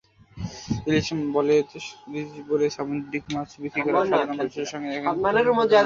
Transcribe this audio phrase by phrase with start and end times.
[0.87, 1.07] ইলিশ
[2.47, 5.79] বলে সামুদ্রিক মাছ বিক্রি করা সাধারণ মানুষের সঙ্গে একধরনের প্রতারণা।